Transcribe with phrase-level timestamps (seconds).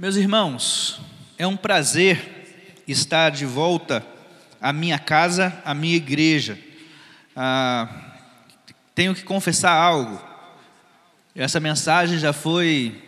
[0.00, 0.98] Meus irmãos,
[1.36, 4.02] é um prazer estar de volta
[4.58, 6.58] à minha casa, à minha igreja.
[7.36, 7.86] Ah,
[8.94, 10.18] tenho que confessar algo.
[11.36, 12.98] Essa mensagem já foi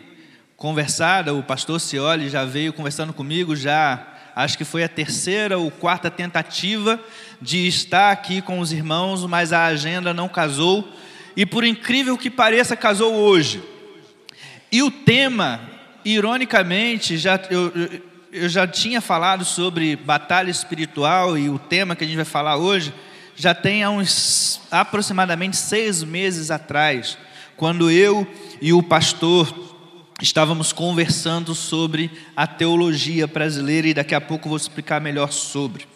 [0.55, 4.05] conversada, o pastor Cioli já veio conversando comigo, já
[4.35, 6.99] acho que foi a terceira ou quarta tentativa
[7.41, 10.87] de estar aqui com os irmãos, mas a agenda não casou,
[11.35, 13.63] e por incrível que pareça, casou hoje.
[14.71, 15.72] E o tema
[16.05, 17.71] ironicamente, já, eu,
[18.31, 22.57] eu já tinha falado sobre batalha espiritual e o tema que a gente vai falar
[22.57, 22.93] hoje
[23.35, 27.17] já tem há uns aproximadamente seis meses atrás,
[27.57, 28.27] quando eu
[28.61, 29.51] e o pastor
[30.21, 35.87] estávamos conversando sobre a teologia brasileira e daqui a pouco vou explicar melhor sobre.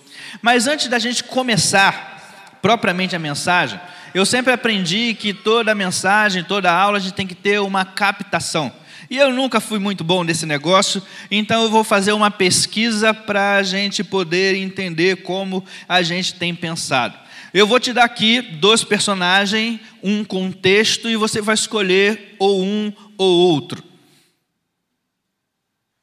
[0.42, 3.80] Mas antes da gente começar propriamente a mensagem,
[4.14, 8.72] eu sempre aprendi que toda mensagem, toda aula, a gente tem que ter uma captação.
[9.10, 13.56] E eu nunca fui muito bom nesse negócio, então eu vou fazer uma pesquisa para
[13.56, 17.18] a gente poder entender como a gente tem pensado.
[17.54, 22.92] Eu vou te dar aqui dois personagens, um contexto, e você vai escolher ou um
[23.18, 23.82] ou outro.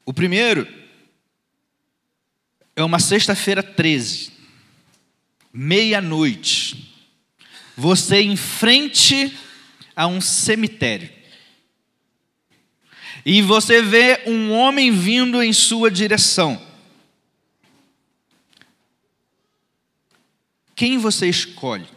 [0.03, 0.67] O primeiro
[2.75, 4.31] é uma sexta-feira 13,
[5.53, 6.91] meia-noite.
[7.77, 9.37] Você em frente
[9.95, 11.14] a um cemitério
[13.23, 16.59] e você vê um homem vindo em sua direção.
[20.75, 21.87] Quem você escolhe?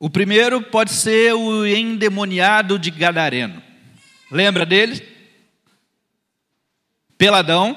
[0.00, 3.62] O primeiro pode ser o endemoniado de Gadareno.
[4.30, 5.02] Lembra dele?
[7.16, 7.76] Peladão.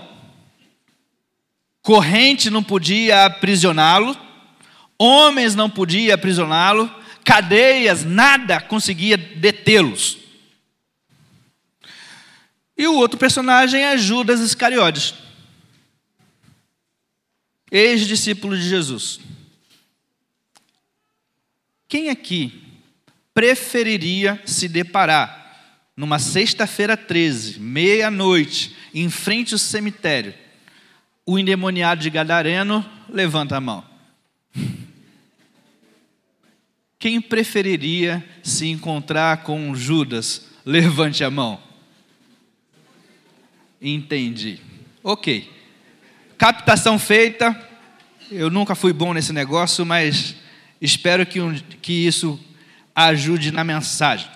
[1.81, 4.15] Corrente não podia aprisioná-lo.
[4.97, 6.93] Homens não podiam aprisioná-lo.
[7.23, 10.17] Cadeias, nada conseguia detê-los.
[12.77, 15.13] E o outro personagem é Judas Iscariotes,
[17.71, 19.19] ex-discípulo de Jesus.
[21.87, 22.63] Quem aqui
[23.33, 25.41] preferiria se deparar
[25.95, 30.33] numa sexta-feira 13, meia-noite, em frente ao cemitério,
[31.25, 33.85] o endemoniado de Gadareno, levanta a mão.
[36.97, 40.47] Quem preferiria se encontrar com Judas?
[40.65, 41.70] Levante a mão.
[43.81, 44.59] Entendi.
[45.03, 45.49] Ok.
[46.37, 47.59] Captação feita.
[48.29, 50.35] Eu nunca fui bom nesse negócio, mas
[50.79, 52.39] espero que, um, que isso
[52.95, 54.29] ajude na mensagem.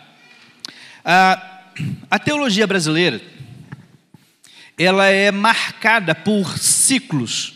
[1.03, 1.61] Ah,
[2.09, 3.21] a teologia brasileira,
[4.77, 7.53] ela é marcada por ciclos.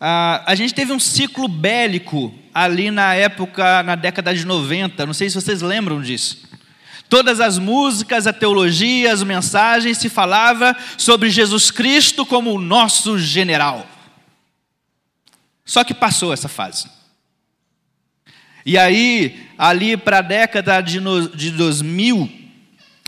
[0.00, 5.14] Ah, a gente teve um ciclo bélico ali na época, na década de 90, não
[5.14, 6.45] sei se vocês lembram disso.
[7.08, 13.18] Todas as músicas, a teologia, as mensagens se falava sobre Jesus Cristo como o nosso
[13.18, 13.86] general.
[15.64, 16.88] Só que passou essa fase.
[18.64, 22.28] E aí, ali para a década de, no, de 2000,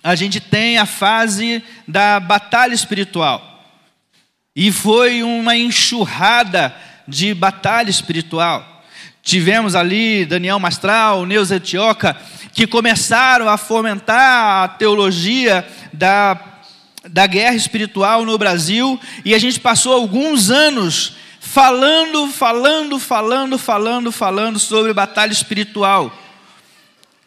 [0.02, 3.48] a gente tem a fase da batalha espiritual.
[4.54, 6.74] E foi uma enxurrada
[7.06, 8.77] de batalha espiritual.
[9.28, 12.16] Tivemos ali Daniel Mastral, Neus Etioca,
[12.54, 16.62] que começaram a fomentar a teologia da,
[17.06, 24.10] da guerra espiritual no Brasil, e a gente passou alguns anos falando, falando, falando, falando,
[24.10, 26.10] falando sobre batalha espiritual.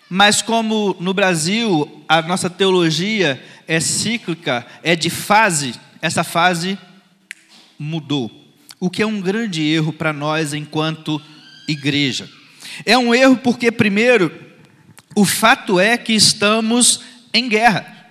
[0.09, 6.79] Mas como no Brasil a nossa teologia é cíclica, é de fase, essa fase
[7.78, 8.31] mudou.
[8.79, 11.22] O que é um grande erro para nós enquanto
[11.67, 12.29] igreja.
[12.85, 14.31] É um erro porque, primeiro,
[15.16, 17.01] o fato é que estamos
[17.33, 18.01] em guerra.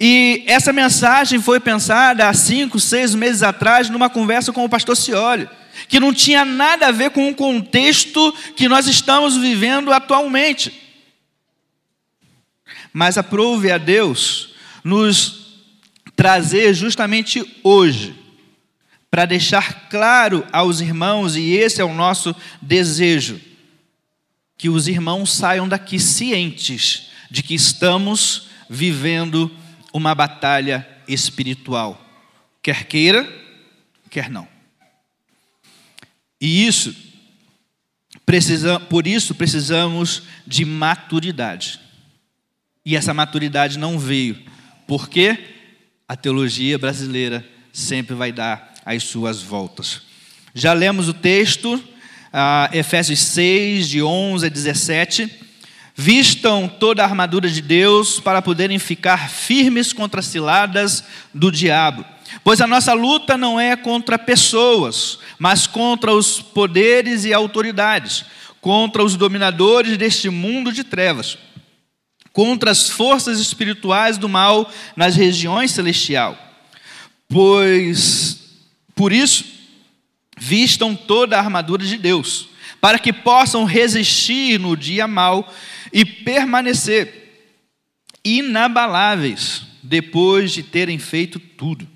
[0.00, 4.96] E essa mensagem foi pensada há cinco, seis meses atrás, numa conversa com o pastor
[4.96, 5.48] Cioli,
[5.88, 10.72] que não tinha nada a ver com o contexto que nós estamos vivendo atualmente.
[12.92, 15.46] Mas aprove a Deus nos
[16.14, 18.16] trazer justamente hoje,
[19.10, 23.40] para deixar claro aos irmãos, e esse é o nosso desejo,
[24.58, 29.50] que os irmãos saiam daqui cientes de que estamos vivendo
[29.92, 32.04] uma batalha espiritual,
[32.62, 33.28] quer queira,
[34.10, 34.48] quer não.
[36.40, 36.94] E isso,
[38.24, 41.80] precisa, por isso precisamos de maturidade.
[42.84, 44.42] E essa maturidade não veio,
[44.86, 45.54] porque
[46.06, 50.00] a teologia brasileira sempre vai dar as suas voltas.
[50.54, 55.46] Já lemos o texto uh, Efésios 6, de 11 a 17,
[55.98, 61.02] Vistam toda a armadura de Deus para poderem ficar firmes contra as ciladas
[61.32, 62.04] do diabo.
[62.44, 68.26] Pois a nossa luta não é contra pessoas, mas contra os poderes e autoridades,
[68.60, 71.38] contra os dominadores deste mundo de trevas,
[72.30, 76.36] contra as forças espirituais do mal nas regiões celestiais.
[77.26, 78.45] Pois,
[78.96, 79.44] por isso,
[80.38, 82.48] vistam toda a armadura de Deus,
[82.80, 85.52] para que possam resistir no dia mal
[85.92, 87.44] e permanecer
[88.24, 91.86] inabaláveis depois de terem feito tudo.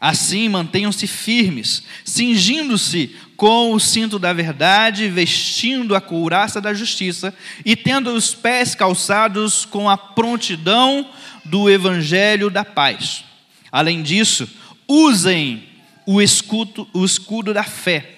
[0.00, 7.32] Assim, mantenham-se firmes, cingindo-se com o cinto da verdade, vestindo a couraça da justiça
[7.64, 11.08] e tendo os pés calçados com a prontidão
[11.44, 13.24] do evangelho da paz.
[13.70, 14.48] Além disso,
[14.86, 15.73] usem
[16.06, 18.10] o escudo, o escudo da fé,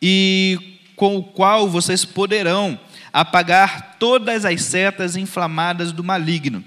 [0.00, 2.78] e com o qual vocês poderão
[3.12, 6.64] apagar todas as setas inflamadas do maligno.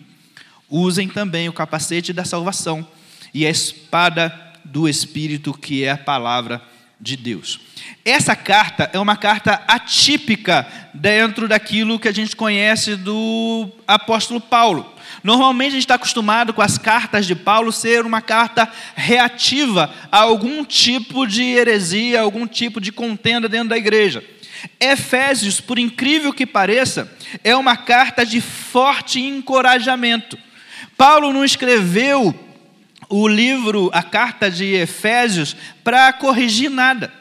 [0.69, 2.88] Usem também o capacete da salvação
[3.33, 4.33] e a espada
[4.63, 6.62] do Espírito, que é a palavra
[7.00, 7.59] de Deus.
[8.03, 14.94] Essa carta é uma carta atípica dentro daquilo que a gente conhece do apóstolo Paulo.
[15.24, 20.19] Normalmente a gente está acostumado com as cartas de Paulo ser uma carta reativa a
[20.19, 24.24] algum tipo de heresia, algum tipo de contenda dentro da igreja.
[24.80, 27.12] Efésios, por incrível que pareça,
[27.44, 30.38] é uma carta de forte encorajamento.
[30.97, 32.33] Paulo não escreveu
[33.10, 37.12] o livro, a carta de Efésios, para corrigir nada.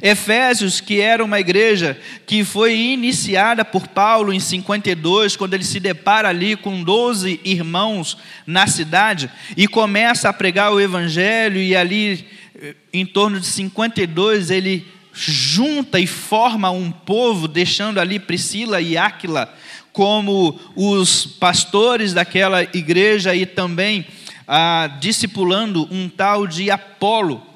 [0.00, 5.80] Efésios, que era uma igreja que foi iniciada por Paulo em 52, quando ele se
[5.80, 8.16] depara ali com 12 irmãos
[8.46, 14.50] na cidade e começa a pregar o evangelho, e ali eh, em torno de 52
[14.50, 19.52] ele junta e forma um povo, deixando ali Priscila e Áquila
[19.92, 24.06] como os pastores daquela igreja e também
[24.46, 27.46] ah, discipulando um tal de Apolo,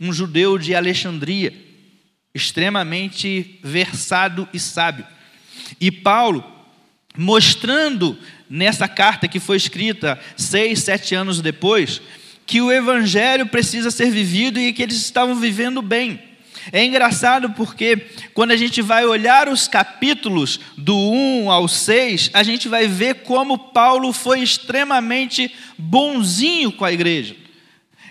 [0.00, 1.54] um judeu de Alexandria,
[2.34, 5.06] extremamente versado e sábio.
[5.80, 6.44] E Paulo,
[7.16, 8.16] mostrando
[8.48, 12.00] nessa carta que foi escrita seis, sete anos depois,
[12.46, 16.27] que o evangelho precisa ser vivido e que eles estavam vivendo bem.
[16.72, 17.96] É engraçado porque
[18.34, 23.22] quando a gente vai olhar os capítulos do 1 ao 6, a gente vai ver
[23.22, 27.47] como Paulo foi extremamente bonzinho com a igreja.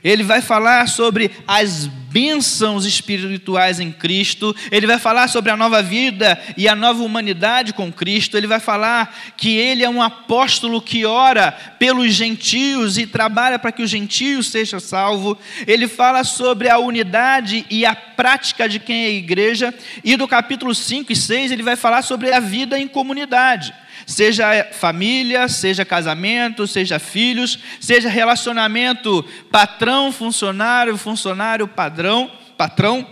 [0.03, 5.83] Ele vai falar sobre as bênçãos espirituais em Cristo, ele vai falar sobre a nova
[5.83, 10.81] vida e a nova humanidade com Cristo, ele vai falar que ele é um apóstolo
[10.81, 16.69] que ora pelos gentios e trabalha para que os gentios sejam salvos, ele fala sobre
[16.69, 19.73] a unidade e a prática de quem é a igreja,
[20.03, 23.73] e do capítulo 5 e 6 ele vai falar sobre a vida em comunidade
[24.07, 29.21] seja família, seja casamento, seja filhos, seja relacionamento
[29.51, 33.05] patrão, funcionário, funcionário, padrão, patrão.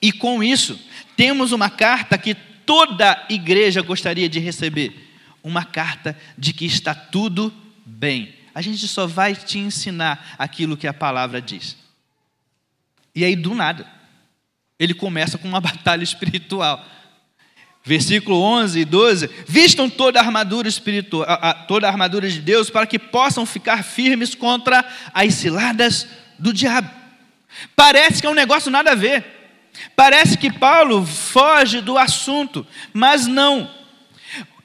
[0.00, 0.80] E com isso,
[1.16, 7.52] temos uma carta que toda igreja gostaria de receber, uma carta de que está tudo
[7.84, 8.32] bem.
[8.54, 11.76] A gente só vai te ensinar aquilo que a palavra diz.
[13.14, 13.86] E aí, do nada,
[14.78, 16.84] ele começa com uma batalha espiritual.
[17.84, 21.26] Versículo 11 e 12: Vistam toda a armadura espiritual,
[21.66, 26.06] toda a armadura de Deus, para que possam ficar firmes contra as ciladas
[26.38, 26.90] do diabo.
[27.74, 29.24] Parece que é um negócio nada a ver.
[29.96, 33.68] Parece que Paulo foge do assunto, mas não.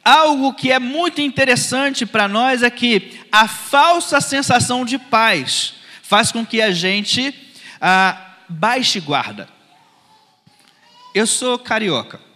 [0.03, 6.31] Algo que é muito interessante para nós é que a falsa sensação de paz faz
[6.31, 7.33] com que a gente
[7.81, 9.49] ah, baixe guarda.
[11.13, 12.26] Eu sou carioca.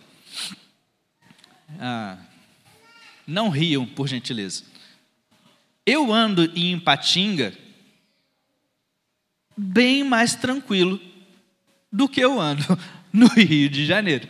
[1.84, 2.16] Ah,
[3.26, 4.64] não riam, por gentileza.
[5.84, 7.58] Eu ando em Ipatinga
[9.58, 11.02] bem mais tranquilo
[11.92, 12.64] do que eu ando
[13.12, 14.30] no Rio de Janeiro.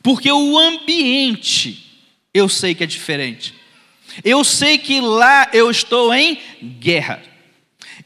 [0.00, 1.90] Porque o ambiente
[2.32, 3.54] eu sei que é diferente.
[4.22, 6.40] Eu sei que lá eu estou em
[6.78, 7.22] guerra.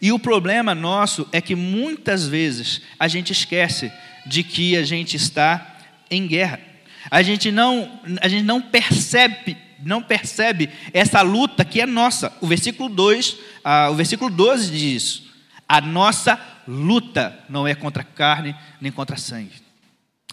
[0.00, 3.92] E o problema nosso é que muitas vezes a gente esquece
[4.26, 5.78] de que a gente está
[6.10, 6.73] em guerra.
[7.10, 12.32] A gente não, a gente não percebe, não percebe essa luta que é nossa.
[12.40, 15.34] O versículo 2, ah, o versículo 12 diz isso.
[15.68, 19.62] A nossa luta não é contra carne nem contra sangue.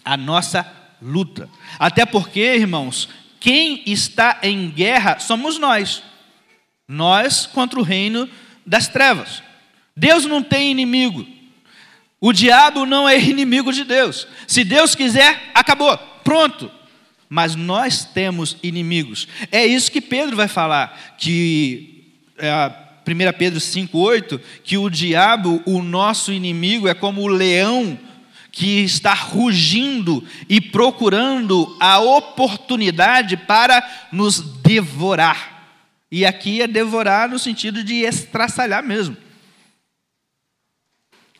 [0.04, 0.66] A nossa
[1.00, 1.48] luta.
[1.78, 6.02] Até porque, irmãos, quem está em guerra somos nós.
[6.88, 8.28] Nós contra o reino
[8.66, 9.42] das trevas.
[9.96, 11.26] Deus não tem inimigo.
[12.20, 14.26] O diabo não é inimigo de Deus.
[14.46, 16.70] Se Deus quiser, acabou pronto.
[17.28, 19.26] mas nós temos inimigos.
[19.50, 25.82] É isso que Pedro vai falar, que é, 1 Pedro 5,8, que o diabo, o
[25.82, 27.98] nosso inimigo, é como o leão
[28.52, 35.52] que está rugindo e procurando a oportunidade para nos devorar.
[36.10, 39.16] E aqui é devorar no sentido de estraçalhar mesmo.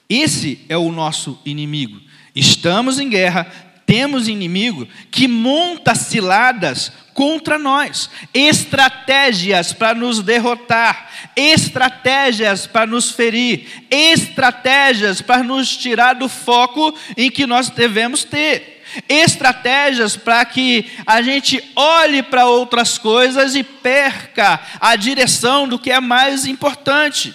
[0.08, 2.00] Esse é o nosso inimigo.
[2.34, 3.46] Estamos em guerra,
[3.92, 13.84] temos inimigo que monta ciladas contra nós, estratégias para nos derrotar, estratégias para nos ferir,
[13.90, 21.20] estratégias para nos tirar do foco em que nós devemos ter, estratégias para que a
[21.20, 27.34] gente olhe para outras coisas e perca a direção do que é mais importante.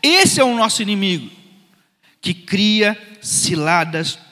[0.00, 1.28] Esse é o nosso inimigo,
[2.20, 4.27] que cria ciladas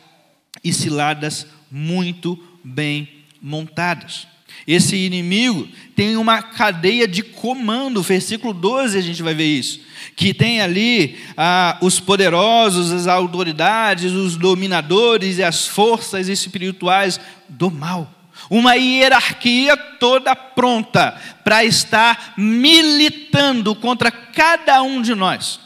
[0.67, 3.09] e ciladas muito bem
[3.41, 4.27] montadas.
[4.67, 9.81] Esse inimigo tem uma cadeia de comando, versículo 12 a gente vai ver isso,
[10.17, 17.71] que tem ali ah, os poderosos, as autoridades, os dominadores e as forças espirituais do
[17.71, 18.13] mal.
[18.51, 25.66] Uma hierarquia toda pronta para estar militando contra cada um de nós.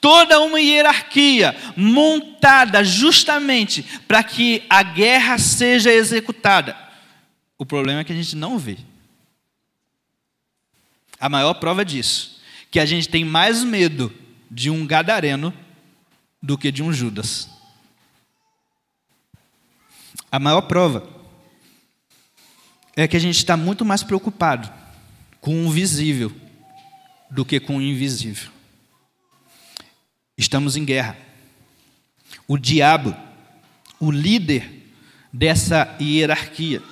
[0.00, 6.76] Toda uma hierarquia montada justamente para que a guerra seja executada.
[7.58, 8.78] O problema é que a gente não vê.
[11.18, 12.40] A maior prova disso,
[12.70, 14.10] que a gente tem mais medo
[14.50, 15.52] de um gadareno
[16.42, 17.50] do que de um Judas.
[20.32, 21.06] A maior prova
[22.96, 24.72] é que a gente está muito mais preocupado
[25.40, 26.32] com o visível
[27.30, 28.50] do que com o invisível.
[30.40, 31.18] Estamos em guerra.
[32.48, 33.14] O diabo,
[34.00, 34.90] o líder
[35.30, 36.82] dessa hierarquia,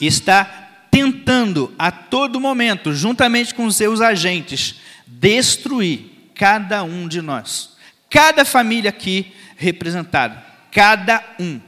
[0.00, 0.44] está
[0.90, 7.76] tentando a todo momento, juntamente com seus agentes, destruir cada um de nós.
[8.10, 11.60] Cada família aqui representada, cada um,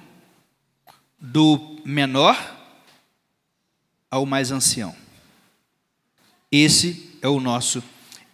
[1.20, 2.36] do menor
[4.10, 4.92] ao mais ancião.
[6.50, 7.80] Esse é o nosso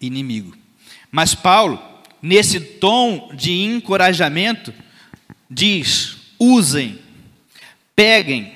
[0.01, 0.57] inimigo.
[1.11, 1.88] Mas Paulo
[2.23, 4.73] nesse tom de encorajamento,
[5.51, 6.99] diz: usem,
[7.95, 8.53] peguem,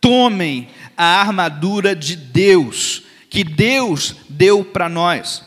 [0.00, 5.44] tomem a armadura de Deus, que Deus deu para nós,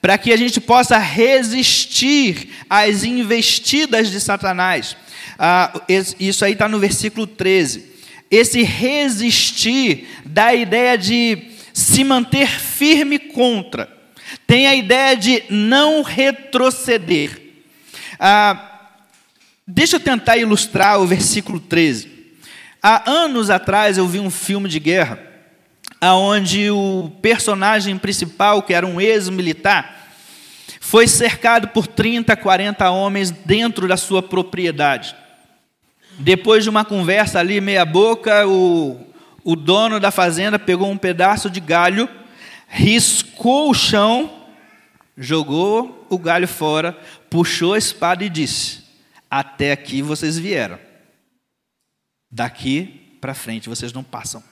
[0.00, 4.96] para que a gente possa resistir às investidas de Satanás.
[5.38, 5.72] Ah,
[6.18, 7.94] isso aí está no versículo 13.
[8.30, 13.95] Esse resistir dá a ideia de se manter firme contra
[14.46, 17.40] tem a ideia de não retroceder.
[18.18, 18.90] Ah,
[19.66, 22.16] deixa eu tentar ilustrar o versículo 13.
[22.82, 25.18] Há anos atrás eu vi um filme de guerra,
[26.00, 29.96] onde o personagem principal, que era um ex-militar,
[30.80, 35.16] foi cercado por 30, 40 homens dentro da sua propriedade.
[36.18, 38.96] Depois de uma conversa ali, meia boca, o,
[39.42, 42.08] o dono da fazenda pegou um pedaço de galho
[42.66, 44.46] riscou o chão,
[45.16, 46.92] jogou o galho fora,
[47.30, 48.84] puxou a espada e disse:
[49.30, 50.78] Até aqui vocês vieram.
[52.30, 54.42] Daqui para frente vocês não passam.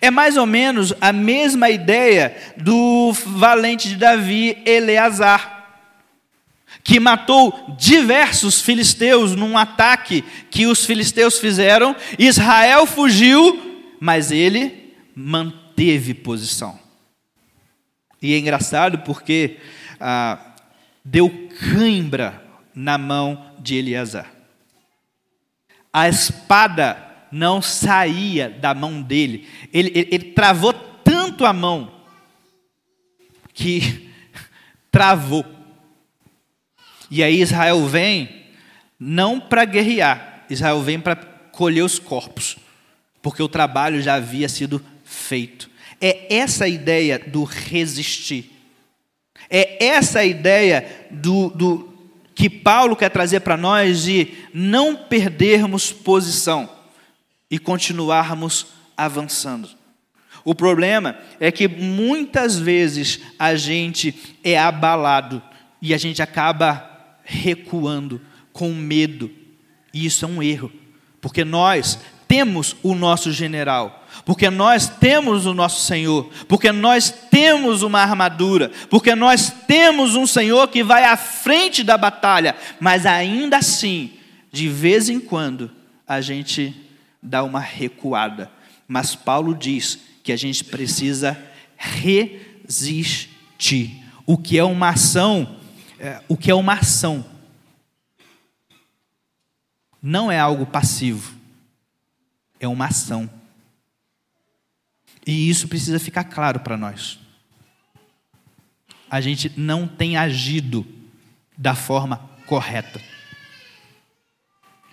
[0.00, 5.82] É mais ou menos a mesma ideia do valente de Davi, Eleazar,
[6.82, 11.96] que matou diversos filisteus num ataque que os filisteus fizeram.
[12.18, 16.78] Israel fugiu, mas ele manteve teve posição.
[18.20, 19.58] E é engraçado porque
[20.00, 20.54] ah,
[21.04, 22.42] deu cãibra
[22.74, 24.32] na mão de Eleazar.
[25.92, 26.96] A espada
[27.30, 29.48] não saía da mão dele.
[29.72, 31.92] Ele, ele, ele travou tanto a mão
[33.52, 34.10] que
[34.90, 35.44] travou.
[37.10, 38.44] E aí Israel vem
[38.98, 42.56] não para guerrear, Israel vem para colher os corpos,
[43.20, 44.84] porque o trabalho já havia sido
[45.14, 45.70] feito.
[46.00, 48.50] É essa a ideia do resistir.
[49.48, 51.94] É essa a ideia do, do
[52.34, 56.68] que Paulo quer trazer para nós de não perdermos posição
[57.50, 58.66] e continuarmos
[58.96, 59.68] avançando.
[60.44, 65.42] O problema é que muitas vezes a gente é abalado
[65.80, 68.20] e a gente acaba recuando
[68.52, 69.30] com medo.
[69.92, 70.70] E isso é um erro,
[71.20, 77.82] porque nós temos o nosso general, porque nós temos o nosso Senhor, porque nós temos
[77.82, 83.58] uma armadura, porque nós temos um Senhor que vai à frente da batalha, mas ainda
[83.58, 84.12] assim,
[84.50, 85.70] de vez em quando,
[86.06, 86.74] a gente
[87.22, 88.50] dar uma recuada.
[88.86, 91.38] Mas Paulo diz que a gente precisa
[91.76, 93.30] resistir.
[94.26, 95.56] O que é uma ação?
[95.98, 97.24] É, o que é uma ação?
[100.02, 101.34] Não é algo passivo,
[102.60, 103.30] é uma ação.
[105.26, 107.18] E isso precisa ficar claro para nós.
[109.10, 110.86] A gente não tem agido
[111.56, 112.16] da forma
[112.46, 113.00] correta.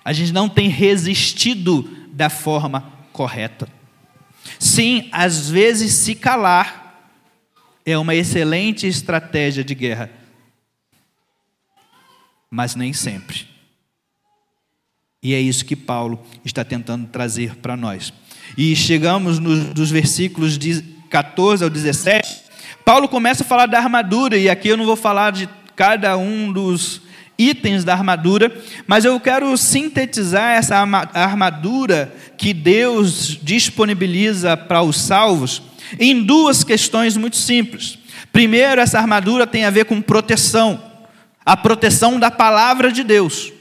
[0.03, 3.67] A gente não tem resistido da forma correta.
[4.59, 7.11] Sim, às vezes se calar
[7.85, 10.09] é uma excelente estratégia de guerra,
[12.49, 13.47] mas nem sempre.
[15.21, 18.11] E é isso que Paulo está tentando trazer para nós.
[18.57, 22.41] E chegamos nos, versículos de 14 ao 17.
[22.83, 26.51] Paulo começa a falar da armadura, e aqui eu não vou falar de cada um
[26.51, 27.01] dos
[27.37, 28.55] itens da armadura,
[28.85, 30.77] mas eu quero sintetizar essa
[31.13, 35.61] armadura que Deus disponibiliza para os salvos
[35.99, 37.97] em duas questões muito simples.
[38.31, 40.81] Primeiro, essa armadura tem a ver com proteção,
[41.45, 43.51] a proteção da palavra de Deus,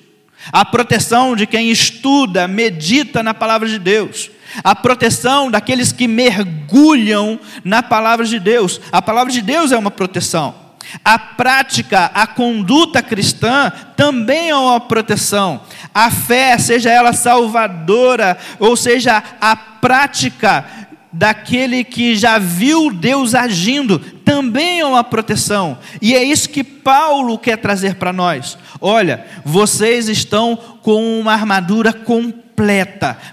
[0.53, 4.31] a proteção de quem estuda, medita na palavra de Deus,
[4.63, 8.81] a proteção daqueles que mergulham na palavra de Deus.
[8.91, 10.55] A palavra de Deus é uma proteção.
[11.05, 15.61] A prática, a conduta cristã também é uma proteção.
[15.95, 20.65] A fé, seja ela salvadora, ou seja, a prática
[21.13, 25.79] daquele que já viu Deus agindo, também é uma proteção.
[26.01, 28.57] E é isso que Paulo quer trazer para nós.
[28.81, 32.50] Olha, vocês estão com uma armadura completa,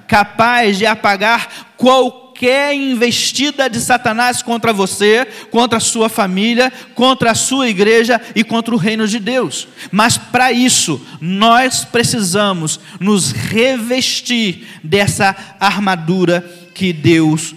[0.08, 7.32] capaz de apagar qualquer qualquer investida de Satanás contra você, contra a sua família, contra
[7.32, 9.68] a sua igreja e contra o reino de Deus.
[9.92, 16.42] Mas para isso, nós precisamos nos revestir dessa armadura
[16.76, 17.56] que Deus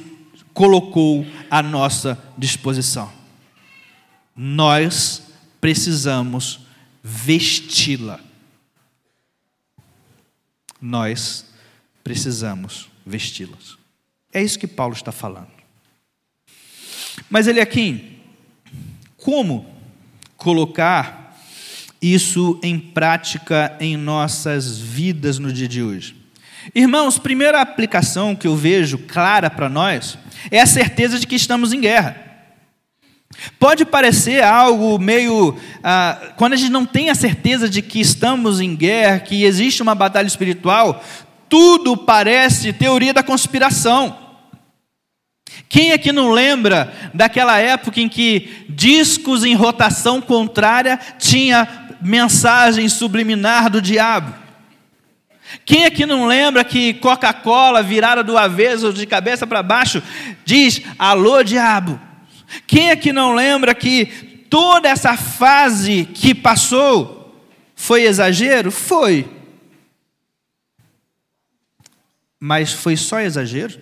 [0.55, 3.12] colocou à nossa disposição.
[4.35, 5.23] Nós
[5.61, 6.61] precisamos
[7.04, 8.19] vesti-la.
[10.80, 11.50] Nós
[12.02, 13.76] precisamos vesti-las.
[14.32, 15.49] É isso que Paulo está falando.
[17.28, 18.19] Mas ele aqui,
[19.17, 19.67] como
[20.36, 21.36] colocar
[22.00, 26.17] isso em prática em nossas vidas no dia de hoje?
[26.75, 30.19] Irmãos, primeira aplicação que eu vejo clara para nós
[30.50, 32.30] é a certeza de que estamos em guerra.
[33.58, 35.56] Pode parecer algo meio.
[35.82, 39.82] Ah, quando a gente não tem a certeza de que estamos em guerra, que existe
[39.82, 41.02] uma batalha espiritual,
[41.50, 44.17] tudo parece teoria da conspiração.
[45.69, 51.69] Quem aqui não lembra daquela época em que discos em rotação contrária tinha
[52.00, 54.32] mensagem subliminar do diabo?
[55.65, 60.00] Quem aqui não lembra que Coca-Cola virada do avesso de cabeça para baixo
[60.45, 62.00] diz alô diabo?
[62.67, 64.06] Quem aqui não lembra que
[64.49, 67.34] toda essa fase que passou
[67.75, 68.71] foi exagero?
[68.71, 69.40] Foi.
[72.41, 73.79] Mas foi só exagero?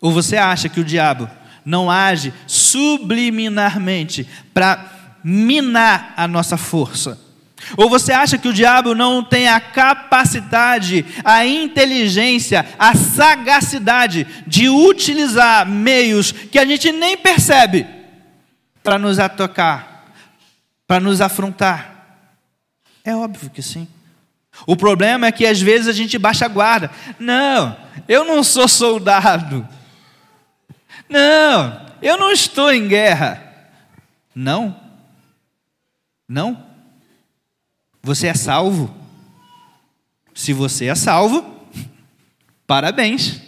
[0.00, 1.28] Ou você acha que o diabo
[1.64, 7.20] não age subliminarmente para minar a nossa força?
[7.76, 14.68] Ou você acha que o diabo não tem a capacidade, a inteligência, a sagacidade de
[14.68, 17.86] utilizar meios que a gente nem percebe
[18.82, 20.12] para nos atacar,
[20.86, 21.92] para nos afrontar?
[23.04, 23.88] É óbvio que sim.
[24.66, 26.90] O problema é que às vezes a gente baixa a guarda.
[27.18, 27.76] Não,
[28.08, 29.66] eu não sou soldado.
[31.08, 33.42] Não, eu não estou em guerra.
[34.34, 34.78] Não.
[36.28, 36.66] Não.
[38.02, 38.94] Você é salvo.
[40.34, 41.68] Se você é salvo,
[42.66, 43.40] parabéns.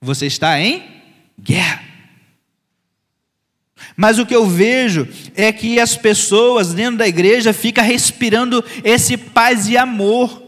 [0.00, 1.02] Você está em
[1.40, 1.91] guerra.
[3.96, 9.16] Mas o que eu vejo é que as pessoas dentro da igreja ficam respirando esse
[9.16, 10.42] paz e amor.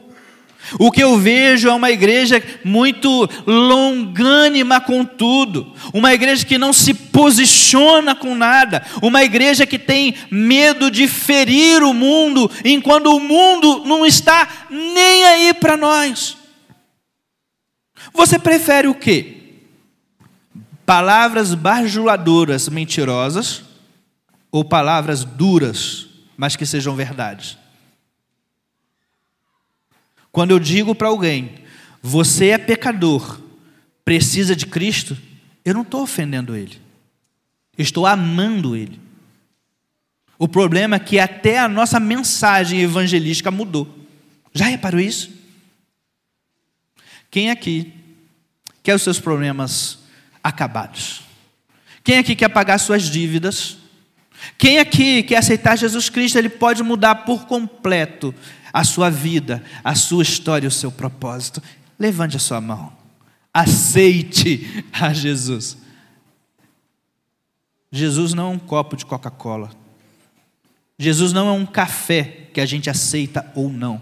[0.79, 6.73] O que eu vejo é uma igreja muito longânima com tudo, uma igreja que não
[6.73, 13.21] se posiciona com nada, uma igreja que tem medo de ferir o mundo, enquanto o
[13.21, 16.39] mundo não está nem aí para nós.
[18.15, 19.34] Você prefere o quê?
[20.87, 23.63] Palavras bajuladoras, mentirosas,
[24.55, 27.59] ou palavras duras, mas que sejam verdades?
[30.31, 31.57] Quando eu digo para alguém,
[32.01, 33.41] você é pecador,
[34.05, 35.17] precisa de Cristo,
[35.65, 36.81] eu não estou ofendendo ele,
[37.79, 39.01] estou amando ele.
[40.39, 43.93] O problema é que até a nossa mensagem evangelística mudou.
[44.53, 45.33] Já reparou isso?
[47.31, 47.93] Quem aqui
[48.83, 50.04] quer os seus problemas
[50.45, 51.23] acabados?
[52.05, 53.79] Quem aqui quer pagar suas dívidas?
[54.59, 56.37] Quem aqui quer aceitar Jesus Cristo?
[56.37, 58.35] Ele pode mudar por completo
[58.71, 61.63] a sua vida, a sua história, o seu propósito.
[61.99, 62.93] Levante a sua mão.
[63.53, 65.79] Aceite a Jesus.
[67.91, 69.71] Jesus não é um copo de Coca-Cola.
[70.99, 74.01] Jesus não é um café que a gente aceita ou não.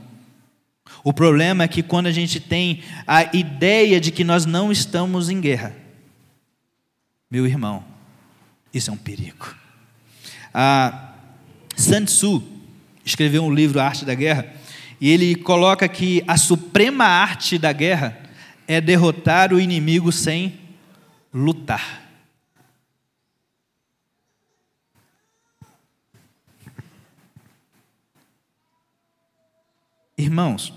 [1.04, 5.28] O problema é que quando a gente tem a ideia de que nós não estamos
[5.28, 5.74] em guerra,
[7.32, 7.82] meu irmão,
[8.74, 9.56] isso é um perigo.
[10.52, 11.14] A
[11.74, 12.42] Sun Tzu
[13.06, 14.54] escreveu um livro, A Arte da Guerra,
[15.00, 18.20] e ele coloca que a suprema arte da guerra
[18.68, 20.60] é derrotar o inimigo sem
[21.32, 22.02] lutar.
[30.18, 30.70] Irmãos,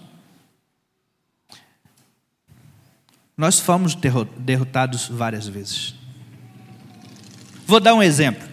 [3.36, 3.94] nós fomos
[4.38, 6.05] derrotados várias vezes.
[7.66, 8.48] Vou dar um exemplo.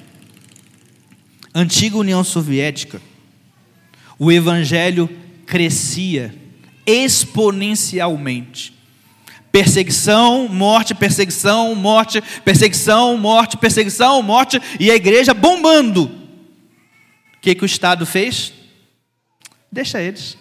[1.54, 3.00] Antiga União Soviética,
[4.18, 5.08] o evangelho
[5.46, 6.34] crescia
[6.86, 8.72] exponencialmente.
[9.50, 16.04] Perseguição, morte, perseguição, morte, perseguição, morte, perseguição, morte, e a igreja bombando.
[16.04, 18.54] O que, que o Estado fez?
[19.70, 20.38] Deixa eles.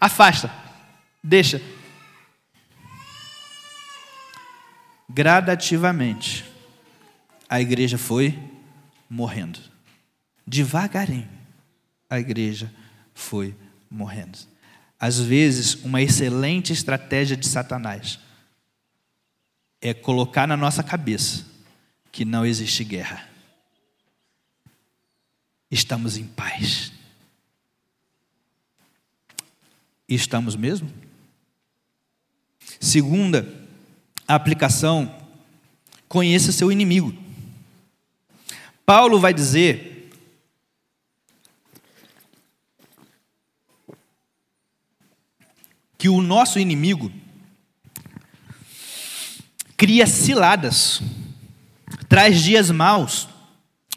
[0.00, 0.50] Afasta.
[1.22, 1.60] Deixa.
[5.08, 6.44] Gradativamente,
[7.48, 8.38] a igreja foi
[9.08, 9.60] morrendo.
[10.46, 11.28] Devagarinho,
[12.08, 12.72] a igreja
[13.14, 13.54] foi
[13.90, 14.38] morrendo.
[14.98, 18.18] Às vezes, uma excelente estratégia de Satanás
[19.80, 21.44] é colocar na nossa cabeça
[22.10, 23.28] que não existe guerra.
[25.70, 26.92] Estamos em paz.
[30.08, 30.90] Estamos mesmo?
[32.80, 33.52] Segunda
[34.26, 35.14] aplicação,
[36.08, 37.25] conheça seu inimigo.
[38.86, 40.12] Paulo vai dizer
[45.98, 47.10] que o nosso inimigo
[49.76, 51.02] cria ciladas,
[52.08, 53.28] traz dias maus,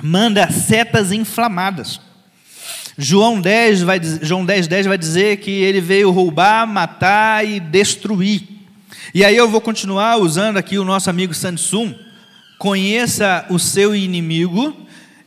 [0.02, 2.02] manda setas inflamadas.
[2.98, 8.48] João 10 vai, João 10, 10 vai dizer que ele veio roubar, matar e destruir.
[9.14, 12.09] E aí eu vou continuar usando aqui o nosso amigo Sansum.
[12.60, 14.76] Conheça o seu inimigo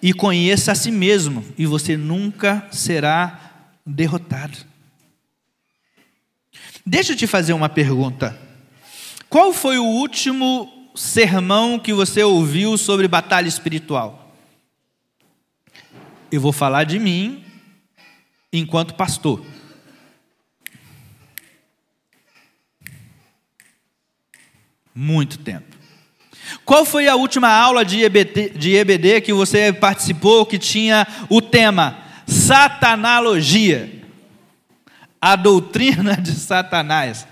[0.03, 4.59] e conheça a si mesmo, e você nunca será derrotado.
[6.85, 8.39] Deixa eu te fazer uma pergunta.
[9.31, 14.37] Qual foi o último sermão que você ouviu sobre batalha espiritual?
[16.31, 17.43] Eu vou falar de mim
[18.53, 19.43] enquanto pastor.
[24.95, 25.72] Muito tempo.
[26.65, 31.41] Qual foi a última aula de EBD, de EBD que você participou que tinha o
[31.41, 33.91] tema Satanologia?
[35.21, 37.27] A doutrina de Satanás.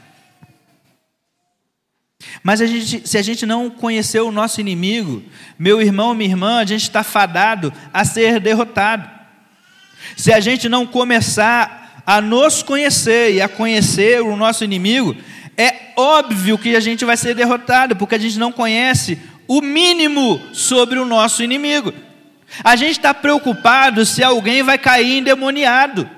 [2.43, 5.23] Mas a gente, se a gente não conhecer o nosso inimigo,
[5.59, 9.09] meu irmão, minha irmã, a gente está fadado a ser derrotado.
[10.17, 15.17] Se a gente não começar a nos conhecer e a conhecer o nosso inimigo,
[15.61, 20.41] é óbvio que a gente vai ser derrotado, porque a gente não conhece o mínimo
[20.55, 21.93] sobre o nosso inimigo.
[22.65, 26.09] A gente está preocupado se alguém vai cair endemoniado.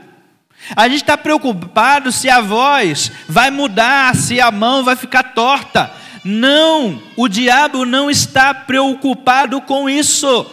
[0.76, 5.90] A gente está preocupado se a voz vai mudar, se a mão vai ficar torta.
[6.22, 10.46] Não, o diabo não está preocupado com isso.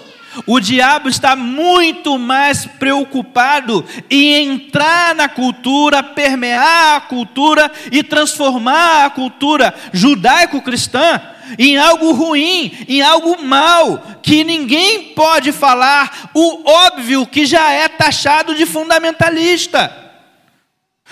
[0.45, 9.05] O diabo está muito mais preocupado em entrar na cultura, permear a cultura e transformar
[9.05, 11.21] a cultura judaico-cristã
[11.57, 17.87] em algo ruim, em algo mal, que ninguém pode falar o óbvio que já é
[17.87, 20.08] taxado de fundamentalista.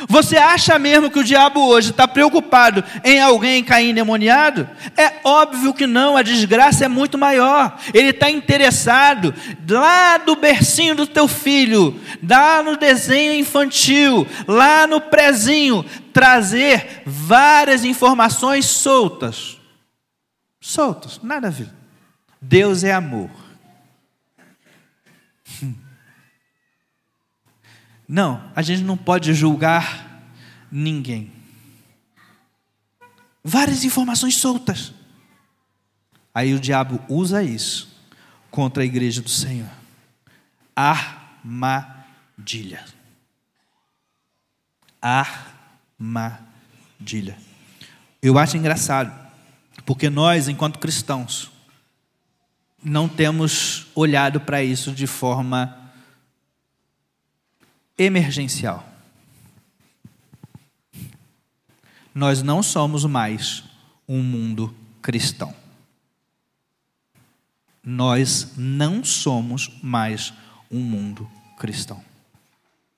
[0.07, 4.69] Você acha mesmo que o diabo hoje está preocupado em alguém cair endemoniado?
[4.95, 7.79] É óbvio que não, a desgraça é muito maior.
[7.93, 9.33] Ele está interessado
[9.67, 15.83] lá do bercinho do teu filho, lá no desenho infantil, lá no prezinho,
[16.13, 19.57] trazer várias informações soltas.
[20.61, 21.69] Soltas, nada a ver.
[22.39, 23.46] Deus é amor.
[28.07, 30.23] Não, a gente não pode julgar
[30.71, 31.31] ninguém.
[33.43, 34.93] Várias informações soltas.
[36.33, 37.87] Aí o diabo usa isso
[38.51, 39.69] contra a igreja do Senhor.
[40.75, 41.15] Armadilha.
[45.01, 46.27] Armadilha.
[48.21, 49.11] Eu acho engraçado,
[49.85, 51.51] porque nós, enquanto cristãos,
[52.83, 55.76] não temos olhado para isso de forma
[57.97, 58.87] emergencial.
[62.13, 63.63] Nós não somos mais
[64.07, 65.53] um mundo cristão.
[67.83, 70.33] Nós não somos mais
[70.69, 72.03] um mundo cristão.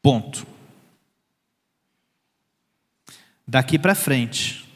[0.02, 0.48] Ponto.
[3.48, 4.68] Daqui para frente,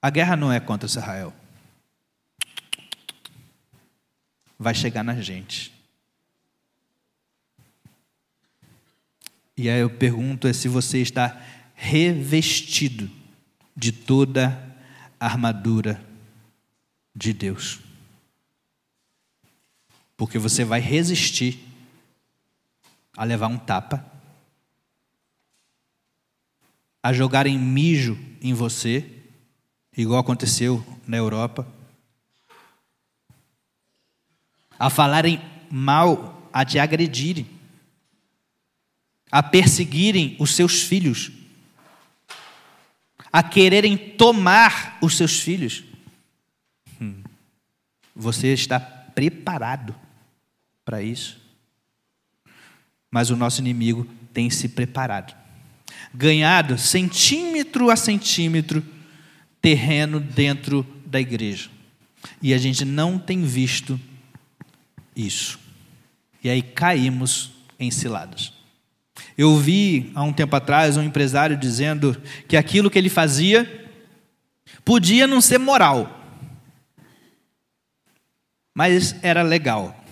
[0.00, 1.34] a guerra não é contra Israel.
[4.58, 5.75] Vai chegar na gente.
[9.56, 11.40] E aí eu pergunto é se você está
[11.74, 13.10] revestido
[13.74, 14.76] de toda
[15.18, 16.04] a armadura
[17.14, 17.80] de Deus.
[20.16, 21.58] Porque você vai resistir
[23.16, 24.04] a levar um tapa,
[27.02, 29.22] a jogarem mijo em você,
[29.96, 31.66] igual aconteceu na Europa,
[34.78, 35.40] a falarem
[35.70, 37.55] mal, a te agredirem,
[39.30, 41.30] a perseguirem os seus filhos,
[43.32, 45.84] a quererem tomar os seus filhos.
[48.14, 49.94] Você está preparado
[50.84, 51.38] para isso?
[53.10, 55.34] Mas o nosso inimigo tem se preparado,
[56.14, 58.82] ganhado centímetro a centímetro
[59.60, 61.70] terreno dentro da igreja.
[62.40, 64.00] E a gente não tem visto
[65.14, 65.58] isso.
[66.42, 68.55] E aí caímos em ciladas.
[69.36, 73.90] Eu vi há um tempo atrás um empresário dizendo que aquilo que ele fazia
[74.84, 76.24] podia não ser moral,
[78.74, 80.04] mas era legal.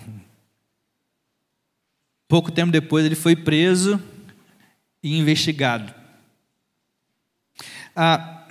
[2.27, 4.01] Pouco tempo depois ele foi preso
[5.01, 5.93] e investigado.
[7.95, 8.45] Ah,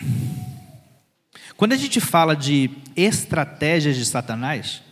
[1.56, 4.82] quando a gente fala de estratégias de Satanás,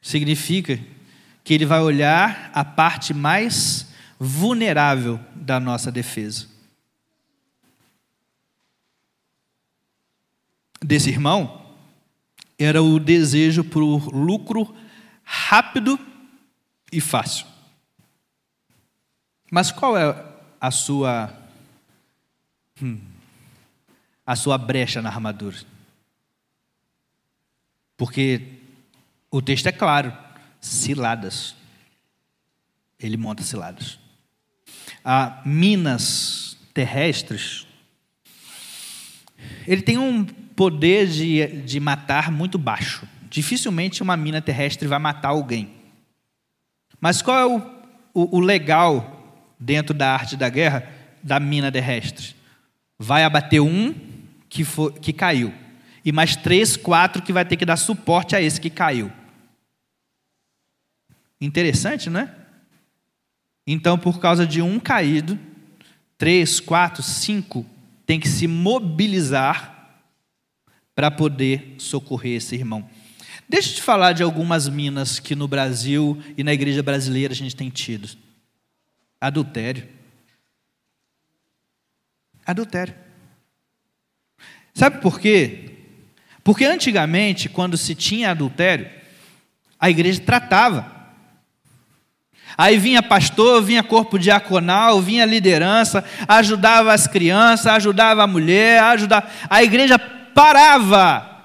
[0.00, 0.78] significa
[1.44, 3.85] que ele vai olhar a parte mais
[4.18, 6.48] vulnerável da nossa defesa.
[10.82, 11.74] Desse irmão
[12.58, 13.80] era o desejo por
[14.14, 14.74] lucro
[15.24, 15.98] rápido
[16.90, 17.46] e fácil.
[19.50, 20.24] Mas qual é
[20.60, 21.32] a sua
[22.80, 23.00] hum,
[24.24, 25.56] a sua brecha na armadura?
[27.96, 28.60] Porque
[29.30, 30.16] o texto é claro,
[30.60, 31.56] ciladas.
[32.98, 33.98] Ele monta ciladas
[35.08, 37.64] a minas terrestres,
[39.64, 43.06] ele tem um poder de, de matar muito baixo.
[43.30, 45.70] Dificilmente uma mina terrestre vai matar alguém.
[47.00, 47.58] Mas qual é o,
[48.12, 50.90] o, o legal dentro da arte da guerra
[51.22, 52.34] da mina terrestre?
[52.98, 53.94] Vai abater um
[54.48, 55.54] que, for, que caiu,
[56.04, 59.12] e mais três, quatro que vai ter que dar suporte a esse que caiu.
[61.40, 62.45] Interessante, não é?
[63.66, 65.38] Então, por causa de um caído,
[66.16, 67.66] três, quatro, cinco
[68.06, 70.02] tem que se mobilizar
[70.94, 72.88] para poder socorrer esse irmão.
[73.48, 77.36] Deixa eu te falar de algumas minas que no Brasil e na igreja brasileira a
[77.36, 78.08] gente tem tido.
[79.20, 79.86] Adultério.
[82.44, 82.94] Adultério.
[84.72, 85.70] Sabe por quê?
[86.44, 88.88] Porque antigamente, quando se tinha adultério,
[89.78, 90.95] a igreja tratava.
[92.56, 99.26] Aí vinha pastor, vinha corpo diaconal, vinha liderança, ajudava as crianças, ajudava a mulher, ajudava.
[99.48, 101.36] A igreja parava.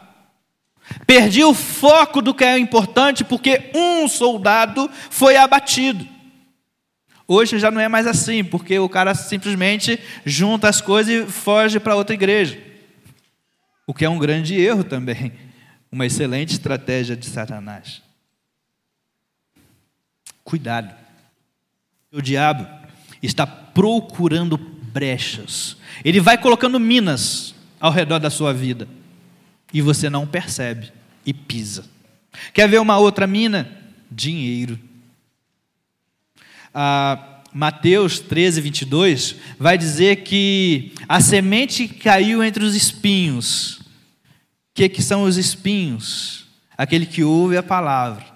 [1.06, 6.08] Perdia o foco do que é importante porque um soldado foi abatido.
[7.28, 11.80] Hoje já não é mais assim, porque o cara simplesmente junta as coisas e foge
[11.80, 12.60] para outra igreja.
[13.88, 15.34] O que é um grande erro também.
[15.92, 18.02] Uma excelente estratégia de Satanás.
[20.52, 20.94] Cuidado.
[22.12, 22.68] O diabo
[23.24, 25.78] está procurando brechas.
[26.04, 28.86] Ele vai colocando minas ao redor da sua vida.
[29.72, 30.92] E você não percebe
[31.26, 31.86] e pisa.
[32.54, 33.72] Quer ver uma outra mina?
[34.12, 34.78] Dinheiro.
[36.74, 43.78] Ah, Mateus 13, 22 vai dizer que a semente caiu entre os espinhos.
[43.78, 43.86] O
[44.74, 46.46] que, que são os espinhos?
[46.78, 48.31] Aquele que ouve a palavra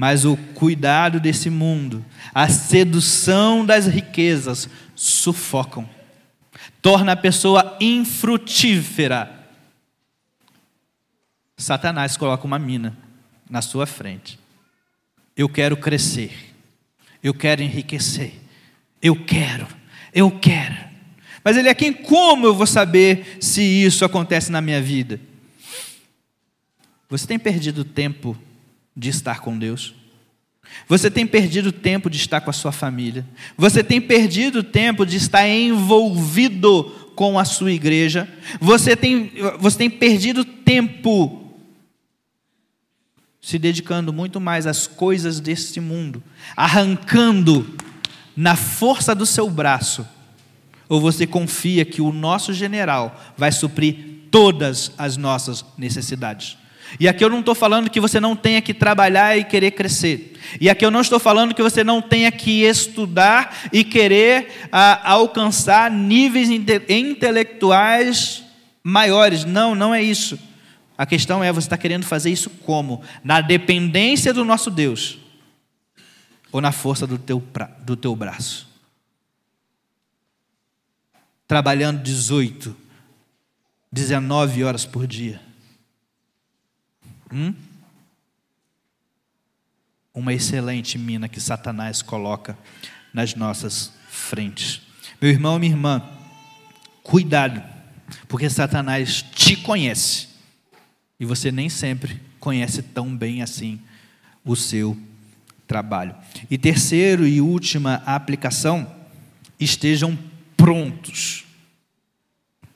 [0.00, 2.02] mas o cuidado desse mundo,
[2.34, 5.86] a sedução das riquezas sufocam,
[6.80, 9.46] torna a pessoa infrutífera.
[11.54, 12.96] Satanás coloca uma mina
[13.50, 14.38] na sua frente.
[15.36, 16.54] Eu quero crescer,
[17.22, 18.32] eu quero enriquecer,
[19.02, 19.68] eu quero,
[20.14, 20.78] eu quero.
[21.44, 21.92] Mas ele é quem?
[21.92, 25.20] Como eu vou saber se isso acontece na minha vida?
[27.10, 28.34] Você tem perdido tempo
[29.00, 29.94] de estar com Deus?
[30.86, 33.26] Você tem perdido tempo de estar com a sua família?
[33.56, 36.84] Você tem perdido tempo de estar envolvido
[37.16, 38.28] com a sua igreja?
[38.60, 41.50] Você tem, você tem perdido tempo
[43.40, 46.22] se dedicando muito mais às coisas deste mundo,
[46.54, 47.74] arrancando
[48.36, 50.06] na força do seu braço?
[50.90, 53.96] Ou você confia que o nosso general vai suprir
[54.30, 56.59] todas as nossas necessidades?
[56.98, 60.38] E aqui eu não estou falando que você não tenha que trabalhar e querer crescer.
[60.60, 65.12] E aqui eu não estou falando que você não tenha que estudar e querer a,
[65.12, 68.42] alcançar níveis inte, intelectuais
[68.82, 69.44] maiores.
[69.44, 70.38] Não, não é isso.
[70.98, 73.02] A questão é: você está querendo fazer isso como?
[73.22, 75.18] Na dependência do nosso Deus
[76.50, 77.42] ou na força do teu,
[77.80, 78.68] do teu braço?
[81.46, 82.76] Trabalhando 18,
[83.92, 85.49] 19 horas por dia
[87.32, 87.54] Hum?
[90.12, 92.58] Uma excelente mina que Satanás coloca
[93.12, 94.82] nas nossas frentes.
[95.20, 96.02] Meu irmão, minha irmã,
[97.02, 97.62] cuidado,
[98.28, 100.28] porque Satanás te conhece
[101.18, 103.80] e você nem sempre conhece tão bem assim
[104.44, 104.96] o seu
[105.66, 106.14] trabalho.
[106.50, 108.90] E terceiro e última aplicação,
[109.58, 110.18] estejam
[110.56, 111.44] prontos.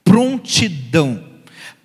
[0.04, 1.33] Prontidão.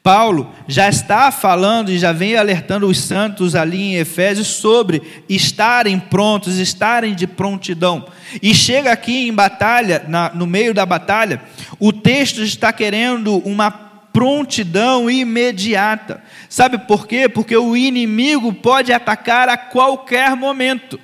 [0.10, 6.00] Paulo já está falando e já vem alertando os santos ali em Efésios sobre estarem
[6.00, 8.08] prontos, estarem de prontidão.
[8.41, 11.43] E chega aqui em batalha, na, no meio da batalha,
[11.80, 16.24] o texto está querendo uma prontidão imediata.
[16.50, 17.30] Sabe por quê?
[17.30, 21.00] Porque o inimigo pode atacar a qualquer momento.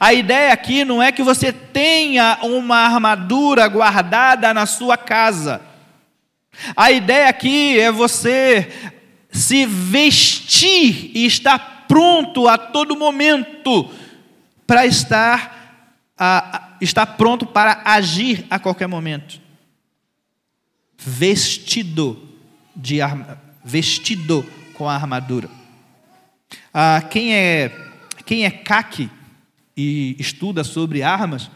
[0.00, 5.69] A ideia aqui não é que você tenha uma armadura guardada na sua casa.
[6.76, 8.70] A ideia aqui é você
[9.30, 13.90] se vestir e estar pronto a todo momento
[14.66, 19.40] para estar, a, estar pronto para agir a qualquer momento.
[20.96, 22.28] Vestido
[22.76, 25.50] de arma, vestido com a armadura.
[26.72, 27.90] Ah, quem é
[28.24, 29.10] quem é CAC
[29.76, 31.50] e estuda sobre armas,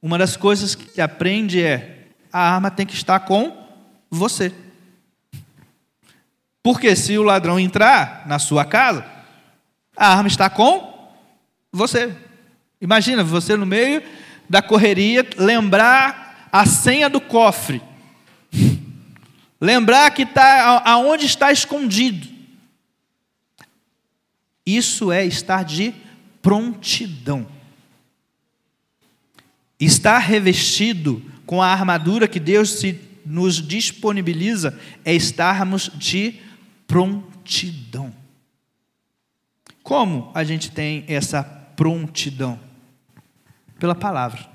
[0.00, 3.57] uma das coisas que aprende é a arma tem que estar com
[4.10, 4.52] você.
[6.62, 9.04] Porque se o ladrão entrar na sua casa,
[9.96, 11.12] a arma está com
[11.72, 12.14] você.
[12.80, 14.02] Imagina você no meio
[14.48, 17.82] da correria lembrar a senha do cofre.
[19.60, 22.28] Lembrar que está aonde está escondido.
[24.64, 25.94] Isso é estar de
[26.40, 27.46] prontidão.
[29.80, 36.40] Estar revestido com a armadura que Deus se nos disponibiliza é estarmos de
[36.86, 38.12] prontidão.
[39.82, 42.58] Como a gente tem essa prontidão?
[43.78, 44.48] Pela palavra.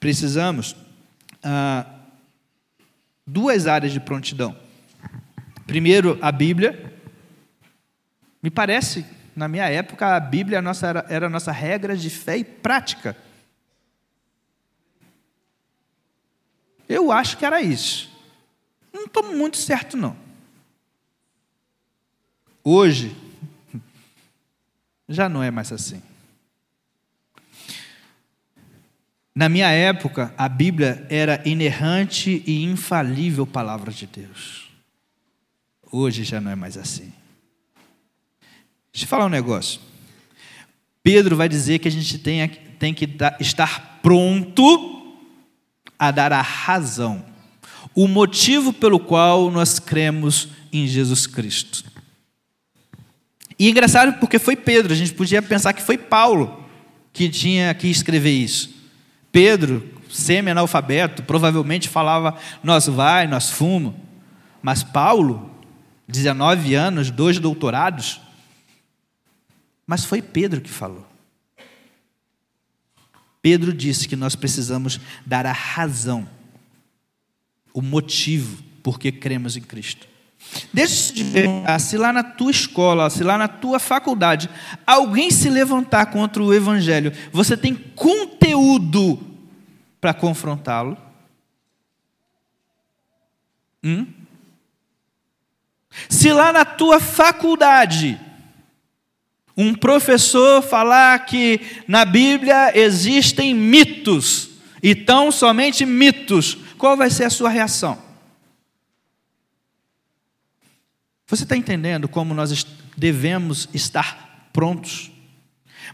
[0.00, 0.74] Precisamos
[1.44, 1.86] ah,
[3.24, 4.56] duas áreas de prontidão.
[5.64, 6.92] Primeiro, a Bíblia.
[8.42, 9.06] Me parece,
[9.36, 12.44] na minha época, a Bíblia era, nossa, era, era a nossa regra de fé e
[12.44, 13.16] prática.
[16.92, 18.10] Eu acho que era isso.
[18.92, 20.14] Não estou muito certo, não.
[22.62, 23.16] Hoje,
[25.08, 26.02] já não é mais assim.
[29.34, 34.68] Na minha época, a Bíblia era inerrante e infalível palavra de Deus.
[35.90, 37.10] Hoje já não é mais assim.
[38.92, 39.80] Deixa eu falar um negócio.
[41.02, 42.46] Pedro vai dizer que a gente tem,
[42.78, 43.08] tem que
[43.40, 45.01] estar pronto
[46.02, 47.24] a dar a razão,
[47.94, 51.84] o motivo pelo qual nós cremos em Jesus Cristo.
[53.56, 56.66] E é engraçado porque foi Pedro, a gente podia pensar que foi Paulo
[57.12, 58.74] que tinha que escrever isso.
[59.30, 63.94] Pedro, semi-analfabeto, provavelmente falava: Nós vai, nós fumo.
[64.60, 65.52] Mas Paulo,
[66.08, 68.20] 19 anos, dois doutorados.
[69.86, 71.06] Mas foi Pedro que falou.
[73.42, 76.28] Pedro disse que nós precisamos dar a razão,
[77.74, 80.06] o motivo por que cremos em Cristo.
[80.72, 84.48] Deixa eu te perguntar, se lá na tua escola, se lá na tua faculdade,
[84.86, 89.18] alguém se levantar contra o Evangelho, você tem conteúdo
[90.00, 90.96] para confrontá-lo?
[93.82, 94.06] Hum?
[96.08, 98.20] Se lá na tua faculdade,
[99.56, 104.50] um professor falar que na Bíblia existem mitos
[104.82, 107.96] e tão somente mitos, qual vai ser a sua reação?
[111.26, 115.10] Você está entendendo como nós devemos estar prontos?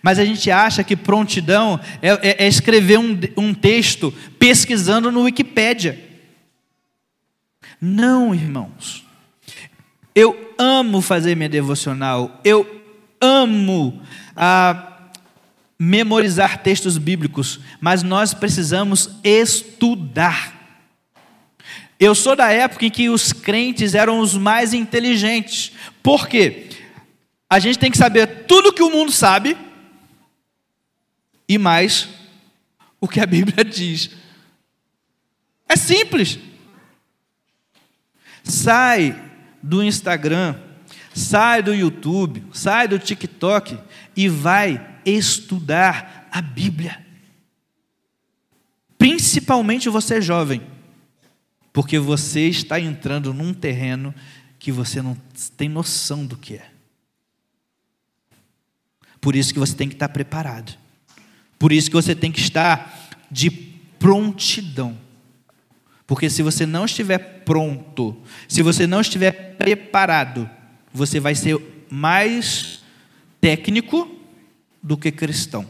[0.03, 5.23] Mas a gente acha que prontidão é, é, é escrever um, um texto pesquisando no
[5.23, 6.03] Wikipédia.
[7.81, 9.05] Não, irmãos.
[10.15, 12.41] Eu amo fazer minha devocional.
[12.45, 12.78] Eu
[13.21, 14.03] amo
[14.37, 15.11] ah,
[15.79, 17.61] memorizar textos bíblicos.
[17.81, 20.57] Mas nós precisamos estudar.
[22.01, 25.73] Eu sou da época em que os crentes eram os mais inteligentes.
[26.03, 26.69] Por quê?
[27.51, 29.57] A gente tem que saber tudo que o mundo sabe
[31.49, 32.09] e mais
[33.01, 34.11] o que a Bíblia diz.
[35.69, 36.39] É simples.
[38.45, 39.21] Sai
[39.63, 40.57] do Instagram,
[41.19, 43.79] sai do YouTube, sai do TikTok
[44.17, 47.05] e vai estudar a Bíblia.
[48.97, 50.63] Principalmente você jovem.
[51.73, 54.15] Porque você está entrando num terreno
[54.59, 55.17] que você não
[55.57, 56.71] tem noção do que é.
[59.21, 60.77] Por isso que você tem que estar preparado.
[61.59, 64.97] Por isso que você tem que estar de prontidão.
[66.07, 68.17] Porque se você não estiver pronto,
[68.49, 70.49] se você não estiver preparado,
[70.99, 72.83] você vai ser mais
[73.41, 74.11] técnico
[74.83, 75.65] do que cristão.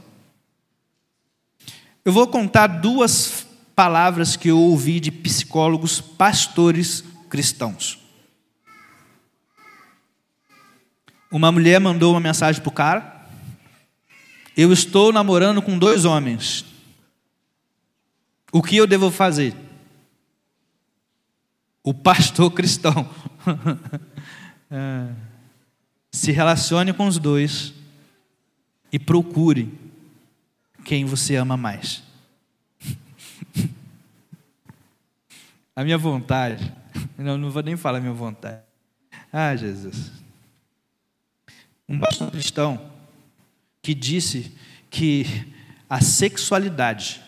[2.02, 7.98] Eu vou contar duas palavras que eu ouvi de psicólogos, pastores cristãos.
[11.30, 13.28] Uma mulher mandou uma mensagem para o cara.
[14.56, 16.64] Eu estou namorando com dois homens.
[18.50, 19.54] O que eu devo fazer?
[21.84, 23.08] O pastor cristão.
[24.70, 25.08] É.
[26.12, 27.72] Se relacione com os dois
[28.92, 29.72] e procure
[30.84, 32.02] quem você ama mais.
[35.76, 36.74] A minha vontade,
[37.16, 38.62] não, não vou nem falar a minha vontade.
[39.32, 40.10] Ah, Jesus.
[41.88, 42.90] Um pastor cristão
[43.80, 44.52] que disse
[44.90, 45.24] que
[45.88, 47.22] a sexualidade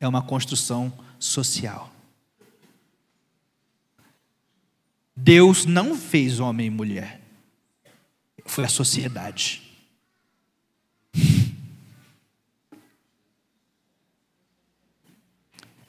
[0.00, 1.91] é uma construção social.
[5.14, 7.20] Deus não fez homem e mulher,
[8.46, 9.62] foi a sociedade.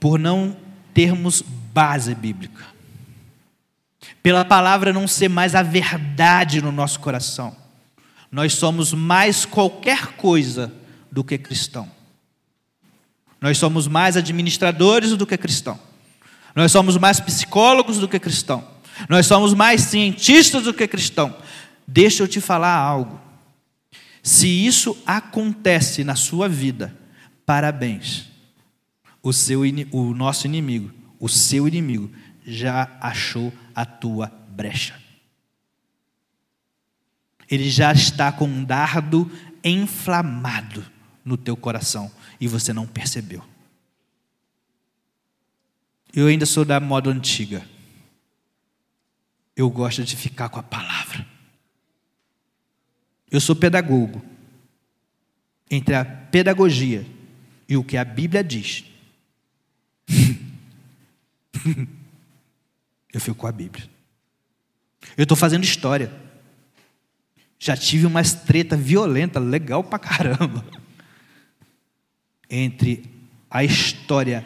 [0.04, 0.58] por não
[0.94, 2.66] termos base bíblica,
[4.22, 7.56] pela palavra não ser mais a verdade no nosso coração.
[8.30, 10.74] Nós somos mais qualquer coisa
[11.10, 11.90] do que cristão.
[13.40, 15.80] Nós somos mais administradores do que cristão.
[16.54, 18.73] Nós somos mais psicólogos do que cristão.
[19.10, 21.36] Nós somos mais cientistas do que cristão.
[21.88, 23.20] Deixa eu te falar algo.
[24.22, 26.98] Se isso acontece na sua vida,
[27.46, 28.34] parabéns
[29.24, 32.12] o, seu, o nosso inimigo, o seu inimigo,
[32.46, 35.02] já achou a tua brecha.
[37.50, 39.32] Ele já está com um dardo
[39.64, 40.86] inflamado
[41.24, 43.44] no teu coração e você não percebeu.
[46.14, 47.68] Eu ainda sou da moda antiga.
[49.56, 51.26] Eu gosto de ficar com a palavra.
[53.30, 54.24] Eu sou pedagogo.
[55.70, 57.06] Entre a pedagogia
[57.68, 58.86] e o que a Bíblia diz,
[63.12, 63.90] eu fico com a Bíblia.
[65.18, 66.14] Eu estou fazendo história.
[67.58, 70.64] Já tive uma treta violenta, legal pra caramba,
[72.50, 73.10] entre
[73.50, 74.46] a história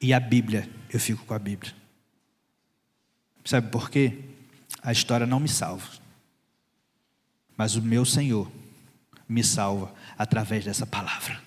[0.00, 0.68] e a Bíblia.
[0.92, 1.74] Eu fico com a Bíblia.
[3.46, 4.18] Sabe por quê?
[4.82, 5.88] A história não me salva.
[7.56, 8.50] Mas o meu Senhor
[9.28, 11.40] me salva através dessa palavra.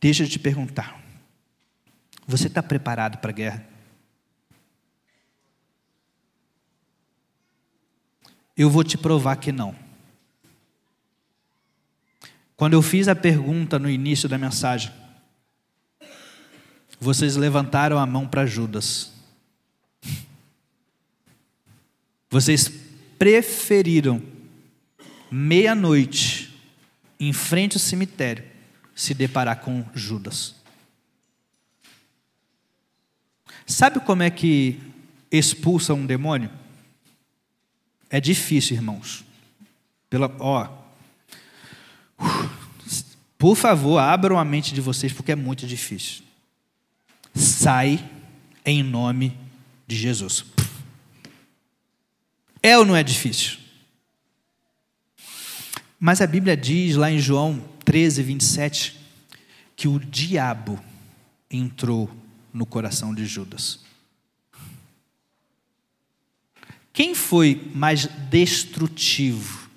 [0.00, 1.00] Deixa eu te perguntar.
[2.26, 3.66] Você está preparado para a guerra?
[8.56, 9.76] Eu vou te provar que não.
[12.56, 14.92] Quando eu fiz a pergunta no início da mensagem,
[16.98, 19.13] vocês levantaram a mão para Judas.
[22.34, 22.68] Vocês
[23.16, 24.20] preferiram
[25.30, 26.52] meia-noite
[27.20, 28.44] em frente ao cemitério
[28.92, 30.56] se deparar com Judas.
[33.64, 34.80] Sabe como é que
[35.30, 36.50] expulsa um demônio?
[38.10, 39.24] É difícil, irmãos.
[40.10, 40.68] Pela, ó,
[43.38, 46.24] por favor, abram a mente de vocês, porque é muito difícil.
[47.32, 48.04] Sai
[48.64, 49.38] em nome
[49.86, 50.53] de Jesus.
[52.64, 53.58] É ou não é difícil?
[56.00, 58.98] Mas a Bíblia diz lá em João 13, 27,
[59.76, 60.82] que o diabo
[61.50, 62.10] entrou
[62.54, 63.80] no coração de Judas.
[66.90, 69.68] Quem foi mais destrutivo?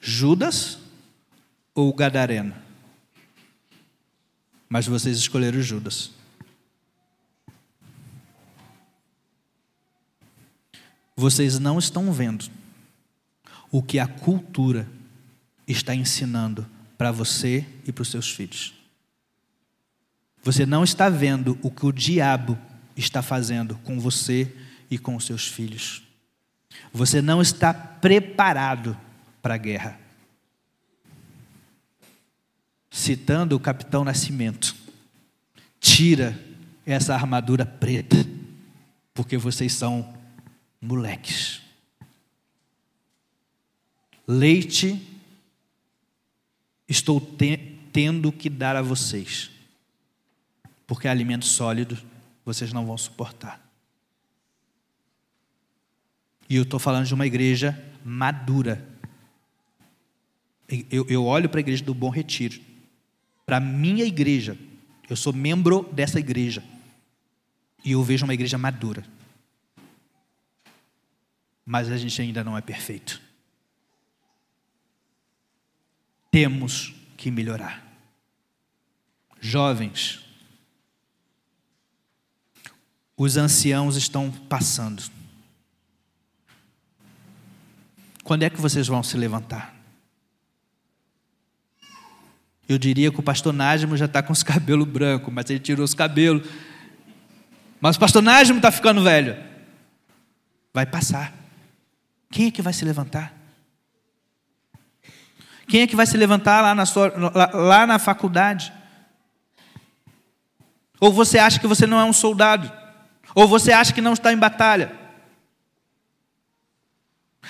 [0.00, 0.80] Judas
[1.76, 2.56] ou Gadareno?
[4.68, 6.17] Mas vocês escolheram Judas.
[11.18, 12.48] Vocês não estão vendo
[13.72, 14.88] o que a cultura
[15.66, 16.64] está ensinando
[16.96, 18.72] para você e para os seus filhos.
[20.44, 22.56] Você não está vendo o que o diabo
[22.96, 24.54] está fazendo com você
[24.88, 26.04] e com os seus filhos.
[26.92, 28.96] Você não está preparado
[29.42, 29.98] para a guerra.
[32.92, 34.72] Citando o capitão Nascimento,
[35.80, 36.40] tira
[36.86, 38.24] essa armadura preta,
[39.12, 40.16] porque vocês são
[40.80, 41.60] moleques.
[44.26, 45.00] Leite
[46.86, 47.56] estou te
[47.92, 49.50] tendo que dar a vocês,
[50.86, 51.98] porque alimento sólido
[52.44, 53.60] vocês não vão suportar.
[56.48, 58.86] E eu estou falando de uma igreja madura.
[60.90, 62.60] Eu, eu olho para a igreja do Bom Retiro,
[63.44, 64.56] para a minha igreja,
[65.08, 66.62] eu sou membro dessa igreja,
[67.82, 69.17] e eu vejo uma igreja madura
[71.70, 73.20] mas a gente ainda não é perfeito.
[76.30, 77.86] Temos que melhorar.
[79.38, 80.24] Jovens,
[83.14, 85.02] os anciãos estão passando.
[88.24, 89.76] Quando é que vocês vão se levantar?
[92.66, 95.84] Eu diria que o pastor Nájimo já está com os cabelos brancos, mas ele tirou
[95.84, 96.48] os cabelos.
[97.78, 99.36] Mas o pastor Nájimo está ficando velho.
[100.72, 101.37] Vai passar.
[102.30, 103.32] Quem é que vai se levantar?
[105.66, 108.72] Quem é que vai se levantar lá na, sua, lá, lá na faculdade?
[111.00, 112.70] Ou você acha que você não é um soldado?
[113.34, 114.92] Ou você acha que não está em batalha?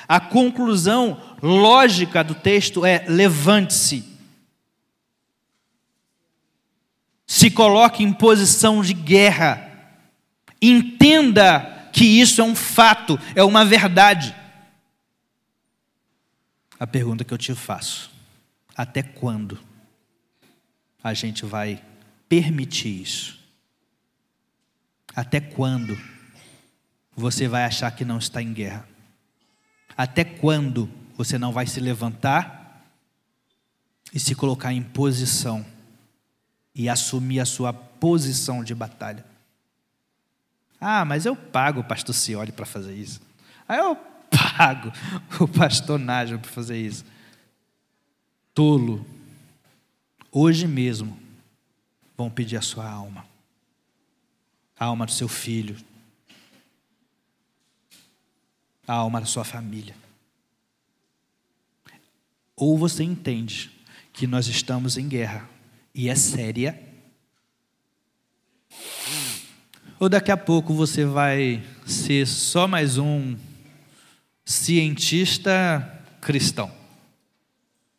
[0.07, 4.05] A conclusão lógica do texto é: levante-se.
[7.26, 9.64] Se coloque em posição de guerra.
[10.61, 14.35] Entenda que isso é um fato, é uma verdade
[16.79, 18.11] a pergunta que eu te faço:
[18.76, 19.59] até quando
[21.03, 21.83] a gente vai
[22.29, 23.39] permitir isso?
[25.14, 25.99] Até quando
[27.16, 28.89] você vai achar que não está em guerra?
[29.97, 32.85] Até quando você não vai se levantar
[34.14, 35.66] e se colocar em posição
[36.74, 39.26] e assumir a sua posição de batalha?
[40.81, 43.20] Ah, mas eu pago o pastor Cioli para fazer isso.
[43.66, 43.97] Aí eu
[44.31, 44.93] pago
[45.41, 47.05] o pastor Nájio para fazer isso.
[48.55, 49.07] Tolo.
[50.31, 51.18] Hoje mesmo
[52.16, 53.24] vão pedir a sua alma.
[54.79, 55.76] A alma do seu filho.
[58.87, 59.95] A alma da sua família.
[62.57, 63.70] Ou você entende
[64.12, 65.49] que nós estamos em guerra
[65.95, 66.81] e é séria,
[70.01, 73.37] ou daqui a pouco você vai ser só mais um
[74.49, 76.72] cientista cristão.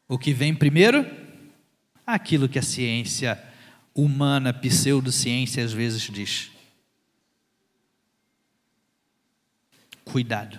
[0.08, 1.06] O que vem primeiro?
[2.08, 3.39] Aquilo que a ciência
[3.93, 6.50] humana, pseudociência, às vezes diz.
[10.04, 10.58] Cuidado.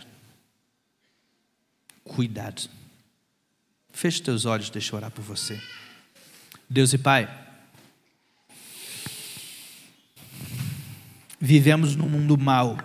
[2.04, 2.70] Cuidado.
[3.92, 5.60] Feche teus olhos, deixa eu orar por você.
[6.68, 7.28] Deus e Pai,
[11.40, 12.78] vivemos num mundo mau,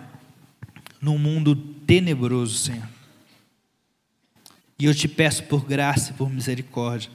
[1.00, 2.95] num mundo tenebroso, Senhor.
[4.78, 7.10] E eu te peço por graça e por misericórdia.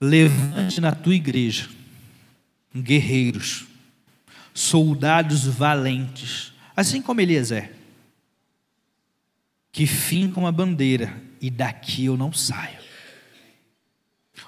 [0.00, 1.68] Levante na tua igreja
[2.76, 3.66] guerreiros,
[4.52, 7.72] soldados valentes, assim como Eliezer,
[9.70, 12.78] que fincam a bandeira e daqui eu não saio.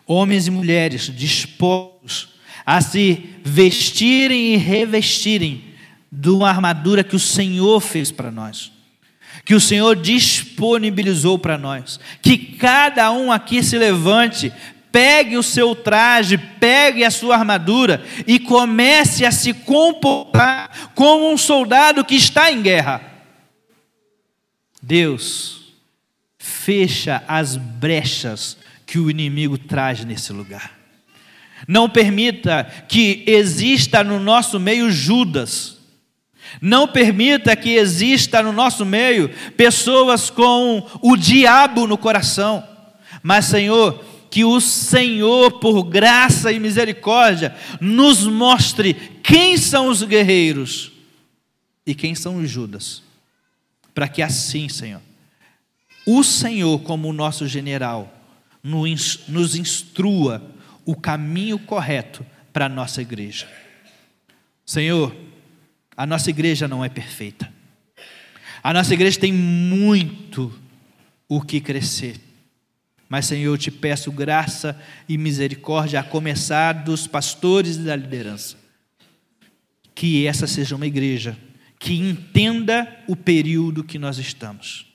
[0.05, 2.35] Homens e mulheres dispostos
[2.65, 5.75] a se vestirem e revestirem
[6.11, 8.76] de uma armadura que o Senhor fez para nós
[9.47, 12.01] que o Senhor disponibilizou para nós.
[12.21, 14.53] Que cada um aqui se levante,
[14.91, 21.39] pegue o seu traje, pegue a sua armadura e comece a se comportar como um
[21.39, 23.01] soldado que está em guerra.
[24.83, 25.73] Deus,
[26.37, 30.77] fecha as brechas que o inimigo traz nesse lugar.
[31.69, 35.76] Não permita que exista no nosso meio Judas
[36.61, 42.63] não permita que exista no nosso meio pessoas com o diabo no coração,
[43.23, 50.93] mas, Senhor, que o Senhor, por graça e misericórdia, nos mostre quem são os guerreiros
[51.87, 53.03] e quem são os Judas.
[53.95, 55.01] Para que assim, Senhor,
[56.07, 58.13] o Senhor, como o nosso general,
[58.63, 60.43] nos instrua
[60.85, 63.49] o caminho correto para a nossa igreja.
[64.65, 65.15] Senhor,
[65.97, 67.53] a nossa igreja não é perfeita.
[68.63, 70.53] A nossa igreja tem muito
[71.29, 72.21] o que crescer.
[73.09, 78.57] Mas, Senhor, eu te peço graça e misericórdia, a começar dos pastores e da liderança.
[79.95, 81.39] Que essa seja uma igreja
[81.79, 84.87] que entenda o período que nós estamos.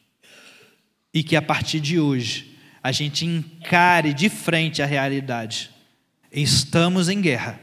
[1.14, 5.70] E que a partir de hoje a gente encare de frente a realidade.
[6.32, 7.60] Estamos em guerra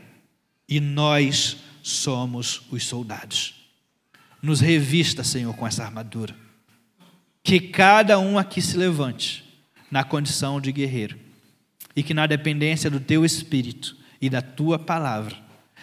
[0.68, 1.56] e nós
[1.88, 3.54] somos os soldados.
[4.42, 6.36] Nos revista, Senhor, com essa armadura.
[7.42, 9.44] Que cada um aqui se levante
[9.90, 11.18] na condição de guerreiro.
[11.96, 15.36] E que na dependência do teu espírito e da tua palavra,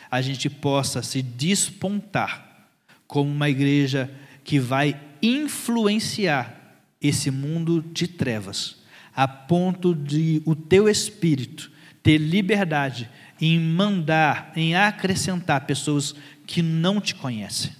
[0.10, 2.70] a gente possa se despontar
[3.08, 6.56] como uma igreja que vai influenciar
[7.02, 8.78] esse mundo de trevas,
[9.14, 11.72] a ponto de o teu espírito
[12.04, 13.10] ter liberdade
[13.40, 16.16] em mandar, em acrescentar pessoas
[16.46, 17.72] que não te conhecem.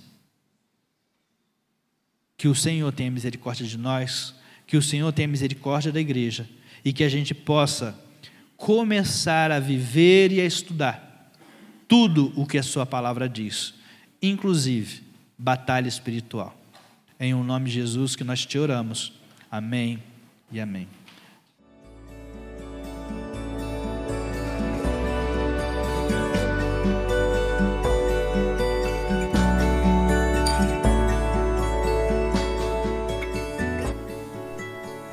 [2.38, 4.36] Que o Senhor tenha misericórdia de nós,
[4.68, 6.48] que o Senhor tenha misericórdia da igreja
[6.84, 7.98] e que a gente possa
[8.58, 11.32] começar a viver e a estudar
[11.88, 13.74] tudo o que a Sua palavra diz,
[14.22, 15.04] inclusive
[15.38, 16.56] batalha espiritual.
[17.20, 19.14] Em o um nome de Jesus que nós te oramos.
[19.50, 20.02] Amém
[20.52, 20.88] e amém.